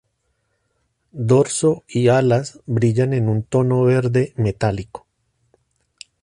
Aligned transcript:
Dorso 1.27 1.83
y 1.87 2.07
alas 2.07 2.59
brillan 2.65 3.13
en 3.13 3.29
un 3.29 3.43
tono 3.43 3.83
verde 3.83 4.33
metálico. 4.35 5.05